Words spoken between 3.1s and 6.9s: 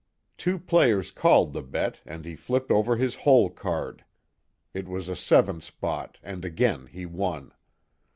hole card it was a seven spot and again